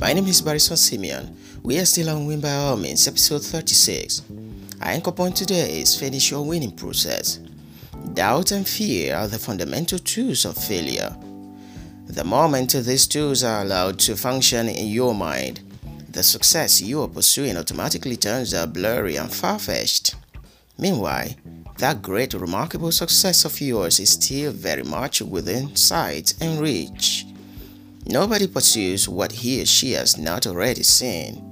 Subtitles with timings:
[0.00, 1.36] My name is Barison Simeon.
[1.62, 4.22] We are still on Win by All Means, episode 36.
[4.80, 7.38] Our anchor point today is finish your winning process.
[8.14, 11.14] Doubt and fear are the fundamental tools of failure.
[12.06, 15.60] The moment these tools are allowed to function in your mind,
[16.08, 20.14] the success you are pursuing automatically turns out blurry and far fetched.
[20.78, 21.28] Meanwhile,
[21.76, 27.26] that great, remarkable success of yours is still very much within sight and reach.
[28.06, 31.46] Nobody pursues what he or she has not already seen.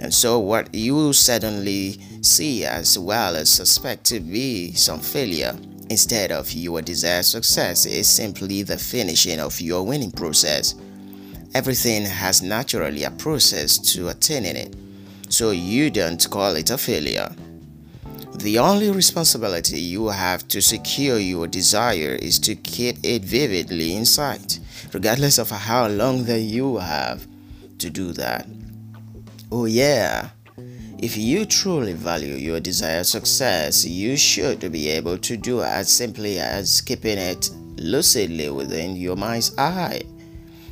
[0.00, 5.56] And so, what you suddenly see as well as suspect to be some failure
[5.90, 10.74] instead of your desired success is simply the finishing of your winning process.
[11.54, 14.74] Everything has naturally a process to attaining it,
[15.28, 17.30] so you don't call it a failure.
[18.36, 24.06] The only responsibility you have to secure your desire is to keep it vividly in
[24.06, 24.58] sight,
[24.92, 27.26] regardless of how long that you have
[27.78, 28.46] to do that.
[29.50, 30.30] Oh, yeah.
[30.98, 36.38] If you truly value your desired success, you should be able to do as simply
[36.38, 40.02] as keeping it lucidly within your mind's eye.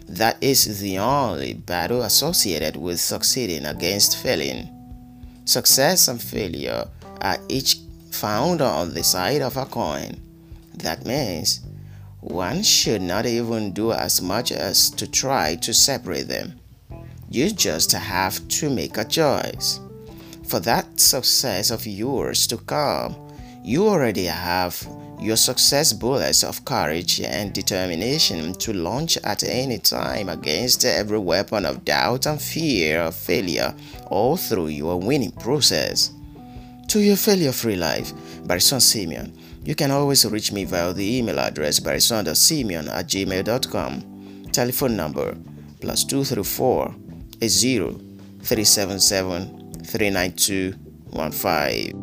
[0.08, 4.68] That is the only battle associated with succeeding against failing.
[5.44, 6.86] Success and failure
[7.20, 7.78] are each
[8.10, 10.20] found on the side of a coin.
[10.74, 11.60] That means
[12.20, 16.60] one should not even do as much as to try to separate them.
[17.30, 19.80] You just have to make a choice.
[20.46, 23.16] For that success of yours to come,
[23.62, 24.86] you already have
[25.20, 31.66] your success bullets of courage and determination to launch at any time against every weapon
[31.66, 33.74] of doubt and fear of failure
[34.06, 36.12] all through your winning process
[36.88, 38.12] to your failure free life,
[38.44, 39.32] by Barison Simeon.
[39.62, 44.46] You can always reach me via the email address barison.simeon at gmail.com.
[44.52, 45.36] Telephone number
[45.80, 46.94] plus 234
[47.42, 47.78] 80
[48.42, 51.99] 377 39215.